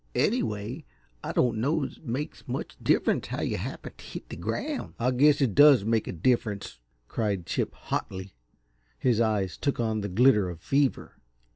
[0.15, 0.83] Anyway,
[1.23, 5.11] I don't know's it makes much difference how yuh happened t' hit the ground" "I
[5.11, 8.33] guess it does make a difference," cried Chip, hotly.
[8.97, 11.17] His eyes took on the glitter of fever.